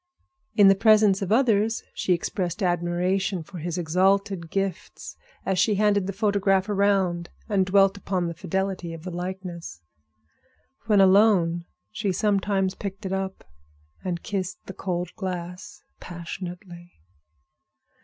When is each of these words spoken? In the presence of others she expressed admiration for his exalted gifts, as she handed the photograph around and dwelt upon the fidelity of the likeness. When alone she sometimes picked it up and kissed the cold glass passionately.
In 0.55 0.67
the 0.67 0.73
presence 0.73 1.21
of 1.21 1.31
others 1.31 1.83
she 1.93 2.11
expressed 2.13 2.63
admiration 2.63 3.43
for 3.43 3.59
his 3.59 3.77
exalted 3.77 4.49
gifts, 4.49 5.15
as 5.45 5.59
she 5.59 5.75
handed 5.75 6.07
the 6.07 6.11
photograph 6.11 6.67
around 6.67 7.29
and 7.47 7.67
dwelt 7.67 7.97
upon 7.97 8.25
the 8.25 8.33
fidelity 8.33 8.93
of 8.95 9.03
the 9.03 9.11
likeness. 9.11 9.79
When 10.87 11.01
alone 11.01 11.65
she 11.91 12.11
sometimes 12.11 12.73
picked 12.73 13.05
it 13.05 13.13
up 13.13 13.43
and 14.03 14.23
kissed 14.23 14.57
the 14.65 14.73
cold 14.73 15.13
glass 15.15 15.83
passionately. 15.99 16.93